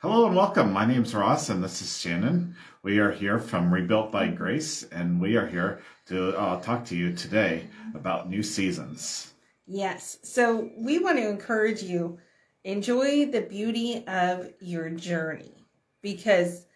[0.00, 0.72] Hello and welcome.
[0.72, 2.54] My name's Ross and this is Shannon.
[2.84, 6.96] We are here from Rebuilt by Grace and we are here to uh, talk to
[6.96, 9.32] you today about new seasons.
[9.66, 10.18] Yes.
[10.22, 12.16] So we want to encourage you
[12.62, 15.66] enjoy the beauty of your journey
[16.00, 16.66] because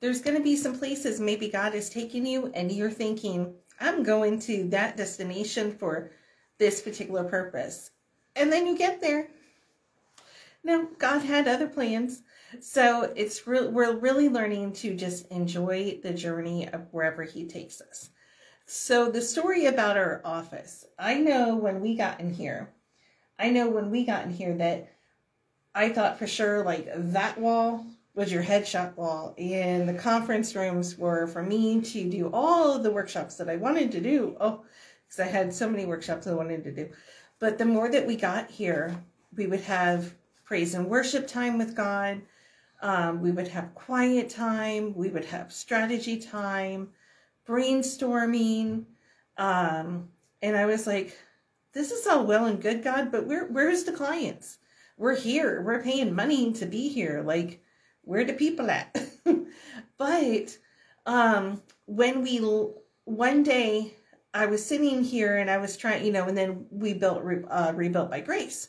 [0.00, 4.02] there's going to be some places maybe God is taking you and you're thinking, I'm
[4.02, 6.12] going to that destination for
[6.56, 7.90] this particular purpose.
[8.36, 9.28] And then you get there.
[10.64, 12.22] Now, God had other plans.
[12.58, 17.80] So it's re- we're really learning to just enjoy the journey of wherever he takes
[17.80, 18.10] us.
[18.66, 22.70] So the story about our office, I know when we got in here,
[23.38, 24.92] I know when we got in here that
[25.74, 30.98] I thought for sure like that wall was your headshot wall and the conference rooms
[30.98, 34.36] were for me to do all of the workshops that I wanted to do.
[34.40, 34.64] Oh,
[35.06, 36.90] because I had so many workshops I wanted to do.
[37.38, 39.02] But the more that we got here,
[39.36, 42.22] we would have praise and worship time with God.
[42.82, 44.94] Um, we would have quiet time.
[44.94, 46.88] We would have strategy time,
[47.46, 48.84] brainstorming.
[49.36, 50.08] Um,
[50.42, 51.16] and I was like,
[51.72, 54.58] this is all well and good, God, but where, where's the clients?
[54.96, 55.62] We're here.
[55.62, 57.22] We're paying money to be here.
[57.24, 57.62] Like,
[58.02, 58.96] where the people at?
[59.98, 60.56] but
[61.06, 62.38] um, when we,
[63.04, 63.94] one day,
[64.32, 67.72] I was sitting here and I was trying, you know, and then we built uh,
[67.74, 68.68] Rebuilt by Grace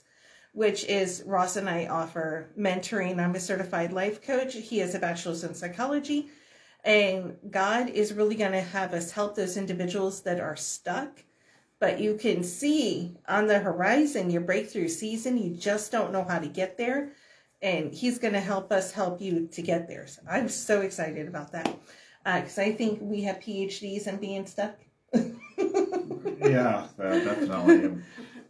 [0.53, 3.19] which is Ross and I offer mentoring.
[3.19, 4.53] I'm a certified life coach.
[4.53, 6.29] He has a bachelor's in psychology.
[6.83, 11.23] And God is really going to have us help those individuals that are stuck.
[11.79, 15.37] But you can see on the horizon your breakthrough season.
[15.37, 17.13] You just don't know how to get there.
[17.61, 20.05] And He's going to help us help you to get there.
[20.07, 21.75] So I'm so excited about that
[22.23, 24.75] because uh, I think we have PhDs in being stuck.
[25.13, 28.01] yeah, definitely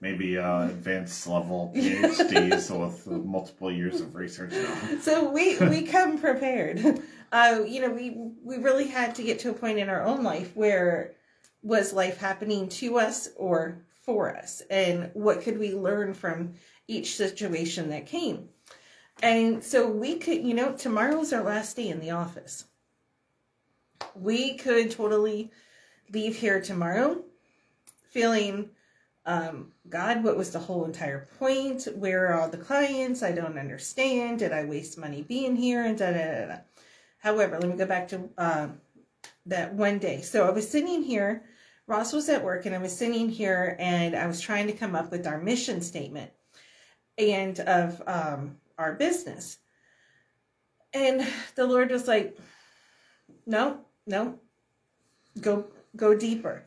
[0.01, 4.51] maybe uh, advanced level PhDs with multiple years of research.
[4.51, 4.97] Now.
[4.99, 7.01] So we we come prepared.
[7.33, 8.09] Uh, you know, we
[8.43, 11.13] we really had to get to a point in our own life where
[11.63, 16.55] was life happening to us or for us, and what could we learn from
[16.89, 18.49] each situation that came.
[19.23, 22.65] And so we could, you know, tomorrow's our last day in the office.
[24.13, 25.51] We could totally
[26.11, 27.23] leave here tomorrow
[28.09, 28.71] feeling
[29.25, 31.87] um, God, what was the whole entire point?
[31.95, 33.21] Where are all the clients?
[33.21, 34.39] I don't understand.
[34.39, 35.85] Did I waste money being here?
[35.85, 36.45] And da da da.
[36.47, 36.57] da.
[37.19, 38.81] However, let me go back to um,
[39.45, 40.21] that one day.
[40.21, 41.43] So I was sitting here.
[41.85, 44.95] Ross was at work, and I was sitting here, and I was trying to come
[44.95, 46.31] up with our mission statement
[47.17, 49.57] and of um, our business.
[50.93, 52.37] And the Lord was like,
[53.45, 54.39] "No, no,
[55.39, 55.65] go
[55.95, 56.63] go deeper.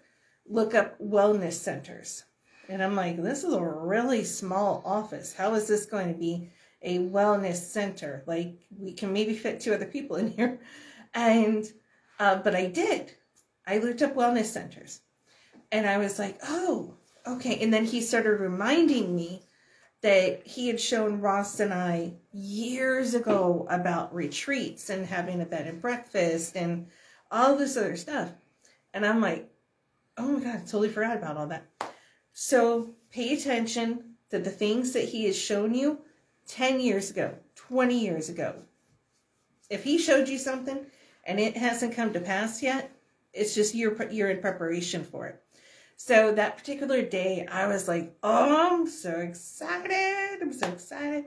[0.46, 2.24] Look up wellness centers."
[2.68, 5.34] And I'm like, this is a really small office.
[5.34, 6.50] How is this going to be
[6.82, 8.22] a wellness center?
[8.26, 10.60] Like, we can maybe fit two other people in here.
[11.12, 11.64] And,
[12.18, 13.12] uh, but I did.
[13.66, 15.00] I looked up wellness centers.
[15.72, 16.94] And I was like, oh,
[17.26, 17.58] okay.
[17.62, 19.42] And then he started reminding me
[20.02, 25.66] that he had shown Ross and I years ago about retreats and having a bed
[25.66, 26.88] and breakfast and
[27.30, 28.30] all this other stuff.
[28.92, 29.50] And I'm like,
[30.18, 31.66] oh my God, I totally forgot about all that.
[32.36, 36.00] So pay attention to the things that he has shown you
[36.48, 38.56] 10 years ago, 20 years ago.
[39.70, 40.84] If he showed you something
[41.22, 42.90] and it hasn't come to pass yet,
[43.32, 45.40] it's just you're, you're in preparation for it.
[45.96, 50.42] So that particular day, I was like, oh, I'm so excited.
[50.42, 51.26] I'm so excited.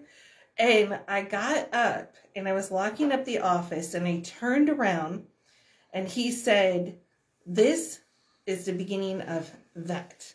[0.57, 5.25] And I got up and I was locking up the office and I turned around
[5.94, 7.00] and he said,
[7.46, 8.01] This
[8.46, 10.34] is the beginning of that.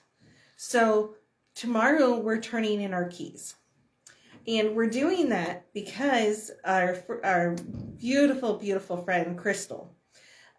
[0.65, 1.17] So
[1.57, 3.57] tomorrow we're turning in our keys.
[4.47, 7.57] And we're doing that because our, our
[7.99, 9.93] beautiful, beautiful friend, Crystal,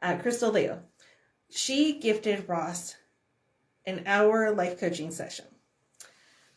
[0.02, 0.81] uh, Crystal Leo,
[1.50, 2.97] she gifted Ross
[3.86, 5.46] an hour life coaching session.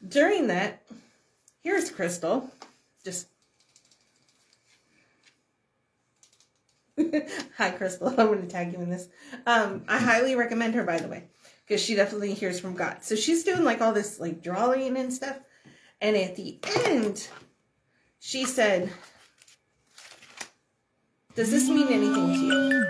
[0.06, 0.82] During that,
[1.60, 2.50] here's Crystal,
[3.04, 3.28] just
[7.58, 8.08] Hi, Crystal.
[8.18, 9.08] I'm going to tag you in this.
[9.46, 11.28] Um, I highly recommend her, by the way
[11.66, 12.98] because she definitely hears from God.
[13.00, 15.38] So she's doing like all this like drawing and stuff.
[16.00, 17.26] And at the end,
[18.20, 18.92] she said,
[21.34, 22.86] Does this mean anything to you?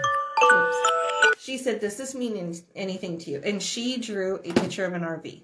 [0.53, 1.43] Oops.
[1.43, 3.41] She said, Does this mean anything to you?
[3.45, 5.43] And she drew a picture of an RV.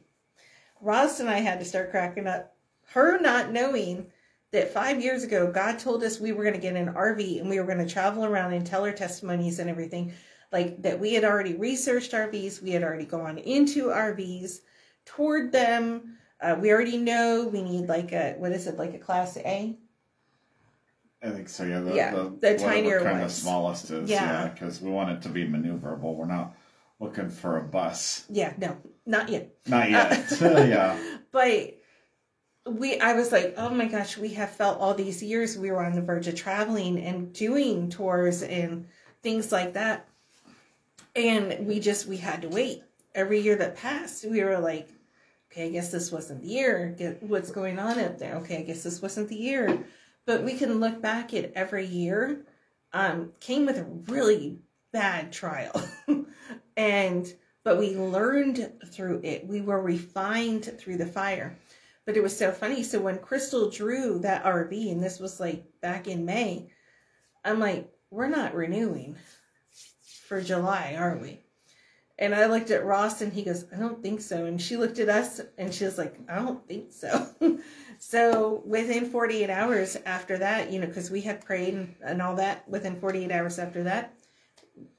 [0.81, 2.55] Ross and I had to start cracking up.
[2.89, 4.09] Her not knowing
[4.51, 7.49] that five years ago, God told us we were going to get an RV and
[7.49, 10.13] we were going to travel around and tell our testimonies and everything
[10.53, 14.61] like that we had already researched RVs, we had already gone into RVs,
[15.05, 16.17] toured them.
[16.41, 19.77] Uh, we already know we need like a what is it like a class A?
[21.23, 21.65] I think so.
[21.65, 24.45] Yeah, the, Yeah, the, the tinier kind of smallest is Yeah.
[24.45, 26.15] yeah, because we want it to be maneuverable.
[26.17, 26.57] We're not
[26.99, 28.77] looking for a bus, Yeah, no,
[29.07, 29.55] not yet.
[29.67, 30.37] not yet.
[30.41, 30.99] yeah,
[31.33, 31.79] But
[32.67, 35.85] we, I was like, oh my gosh, we have felt all these years we were
[35.85, 38.87] on the verge of traveling and doing tours and
[39.23, 40.09] things like that.
[41.15, 42.83] And we just, we had to wait.
[43.15, 44.89] Every year that passed, we were like,
[45.51, 47.19] okay, I guess this wasn't the year.
[47.21, 48.37] What's going on up there.
[48.37, 49.85] Okay, I guess this wasn't the year.
[50.25, 52.47] But we can look back at every year
[52.93, 54.59] um, came with a really
[54.93, 55.83] bad trial.
[56.77, 57.33] and
[57.65, 59.47] but we learned through it.
[59.47, 61.57] We were refined through the fire.
[62.05, 62.83] But it was so funny.
[62.83, 66.69] So when Crystal drew that RV, and this was like back in May,
[67.45, 69.17] I'm like, we're not renewing
[70.33, 71.39] for July, aren't we?
[72.19, 74.47] And I looked at Ross and he goes, I don't think so.
[74.47, 77.29] And she looked at us and she was like, I don't think so.
[77.99, 82.67] so within 48 hours after that, you know, because we had prayed and, all that,
[82.67, 84.15] within 48 hours after that,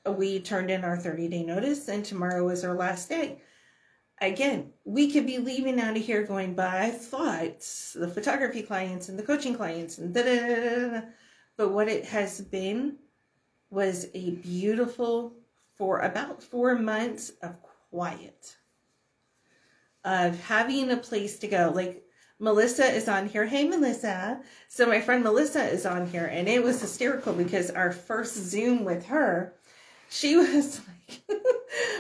[0.05, 3.41] we turned in our 30 day notice and tomorrow is our last day.
[4.21, 7.65] Again, we could be leaving out of here going, but I thought
[7.95, 10.89] the photography clients and the coaching clients and da da da.
[10.89, 11.01] da.
[11.57, 12.97] But what it has been
[13.73, 15.33] was a beautiful
[15.77, 17.57] for about four months of
[17.89, 18.55] quiet,
[20.05, 21.71] of having a place to go.
[21.73, 22.03] Like
[22.39, 23.45] Melissa is on here.
[23.45, 24.41] Hey, Melissa.
[24.67, 28.85] So my friend Melissa is on here, and it was hysterical because our first Zoom
[28.85, 29.55] with her,
[30.09, 31.39] she was like,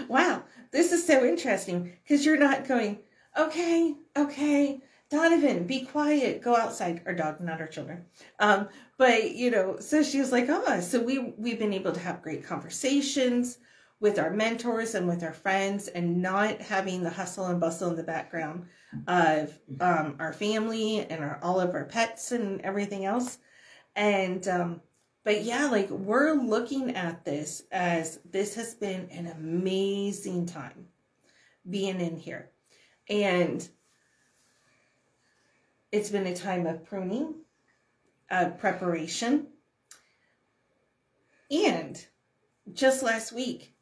[0.07, 2.99] wow, this is so interesting because you're not going,
[3.35, 4.81] okay, okay.
[5.13, 6.41] Donovan, be quiet.
[6.41, 7.03] Go outside.
[7.05, 8.05] Our dog, not our children.
[8.39, 8.67] Um,
[8.97, 12.23] but you know, so she was like, oh, so we we've been able to have
[12.23, 13.59] great conversations
[13.99, 17.95] with our mentors and with our friends, and not having the hustle and bustle in
[17.95, 18.65] the background
[19.07, 23.37] of um, our family and our all of our pets and everything else.
[23.95, 24.81] And um,
[25.23, 30.87] but yeah, like we're looking at this as this has been an amazing time
[31.69, 32.49] being in here,
[33.07, 33.69] and
[35.93, 37.35] it's been a time of pruning,
[38.57, 39.45] preparation,
[41.51, 42.03] and
[42.73, 43.75] just last week,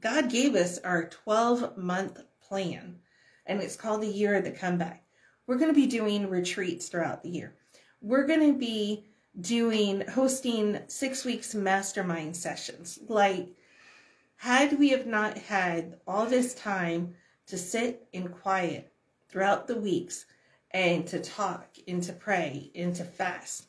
[0.00, 2.96] God gave us our 12 month plan,
[3.44, 5.04] and it's called the Year of the Comeback.
[5.46, 7.56] We're going to be doing retreats throughout the year.
[8.00, 9.04] We're going to be
[9.38, 12.98] doing, hosting six weeks mastermind sessions.
[13.06, 13.48] Like,
[14.36, 17.16] had we have not had all this time
[17.48, 18.94] to sit in quiet
[19.28, 20.24] throughout the weeks
[20.74, 23.66] and to talk and to pray and to fast,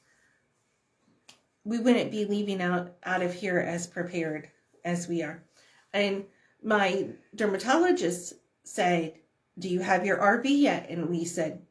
[1.65, 4.49] we wouldn't be leaving out, out of here as prepared
[4.83, 5.43] as we are.
[5.93, 6.25] And
[6.63, 8.33] my dermatologist
[8.63, 9.13] said,
[9.57, 10.89] Do you have your RV yet?
[10.89, 11.61] And we said,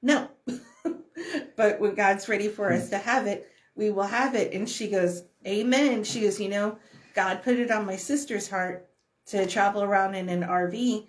[0.00, 0.28] No.
[1.56, 4.52] but when God's ready for us to have it, we will have it.
[4.52, 6.04] And she goes, Amen.
[6.04, 6.78] She goes, You know,
[7.14, 8.88] God put it on my sister's heart
[9.26, 11.06] to travel around in an RV.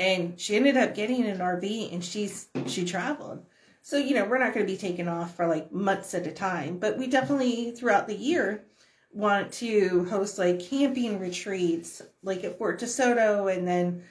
[0.00, 3.44] And she ended up getting an RV and she's she traveled.
[3.82, 6.32] So, you know, we're not going to be taking off for like months at a
[6.32, 8.64] time, but we definitely throughout the year
[9.12, 14.02] want to host like camping retreats like at Fort DeSoto and then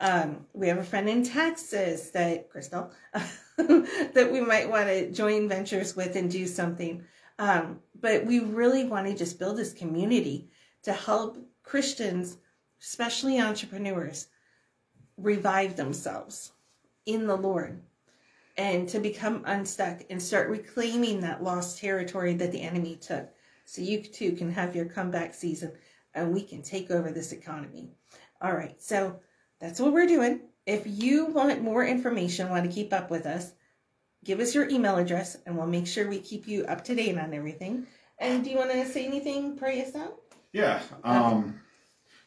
[0.00, 2.90] um, we have a friend in Texas that Crystal
[3.58, 7.04] that we might want to join ventures with and do something.
[7.38, 10.48] Um, but we really want to just build this community
[10.84, 12.38] to help Christians,
[12.80, 14.28] especially entrepreneurs,
[15.16, 16.52] revive themselves
[17.06, 17.80] in the Lord
[18.56, 23.28] and to become unstuck and start reclaiming that lost territory that the enemy took.
[23.64, 25.72] So you too can have your comeback season
[26.14, 27.90] and we can take over this economy.
[28.40, 29.20] All right, so
[29.60, 30.40] that's what we're doing.
[30.66, 33.52] If you want more information, want to keep up with us,
[34.24, 37.18] give us your email address and we'll make sure we keep you up to date
[37.18, 37.86] on everything.
[38.18, 40.20] And do you want to say anything, pray us out?
[40.52, 40.80] Yeah.
[41.02, 41.60] Um,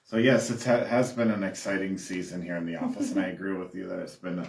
[0.08, 3.28] so yes, it ha- has been an exciting season here in the office, and I
[3.28, 4.48] agree with you that it's been a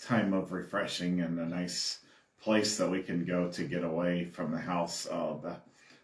[0.00, 1.98] time of refreshing and a nice
[2.40, 5.08] place that we can go to get away from the house.
[5.10, 5.56] Uh, the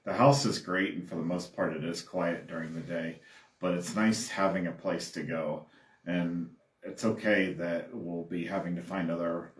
[0.05, 3.21] the house is great, and for the most part, it is quiet during the day.
[3.61, 5.67] But it's nice having a place to go,
[6.05, 6.51] and
[6.83, 9.53] it's okay that we'll be having to find other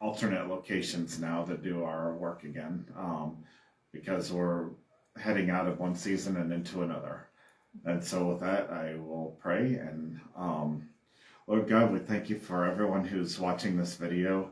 [0.00, 3.44] alternate locations now to do our work again, um,
[3.92, 4.70] because we're
[5.18, 7.29] heading out of one season and into another.
[7.84, 9.74] And so, with that, I will pray.
[9.74, 10.88] And um,
[11.46, 14.50] Lord God, we thank you for everyone who's watching this video,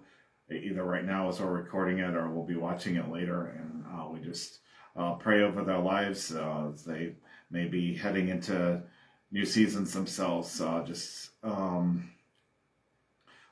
[0.50, 3.56] either right now as we're recording it or we'll be watching it later.
[3.58, 4.60] And uh, we just
[4.96, 7.14] uh, pray over their lives uh, as they
[7.50, 8.82] may be heading into
[9.30, 10.60] new seasons themselves.
[10.60, 12.10] Uh, just um,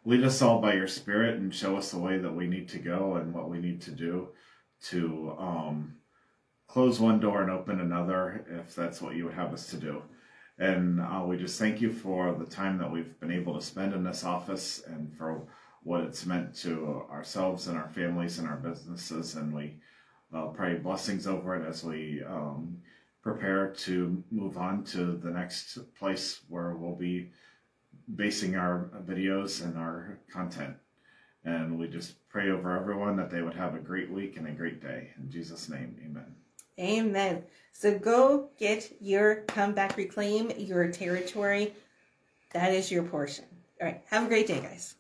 [0.05, 2.79] lead us all by your Spirit and show us the way that we need to
[2.79, 4.29] go and what we need to do
[4.83, 5.95] to um,
[6.77, 10.03] close one door and open another if that's what you would have us to do.
[10.59, 13.95] And uh, we just thank you for the time that we've been able to spend
[13.95, 15.49] in this office and for
[15.85, 19.37] what it's meant to ourselves and our families and our businesses.
[19.37, 19.79] And we
[20.35, 22.77] uh, pray blessings over it as we um,
[23.23, 27.31] prepare to move on to the next place where we'll be
[28.17, 30.77] basing our videos and our content.
[31.43, 34.53] And we just pray over everyone that they would have a great week and a
[34.53, 35.13] great day.
[35.19, 36.35] In Jesus' name, amen.
[36.79, 37.45] Amen.
[37.73, 41.75] So go get your comeback, reclaim your territory.
[42.53, 43.45] That is your portion.
[43.81, 44.03] All right.
[44.07, 44.95] Have a great day, guys.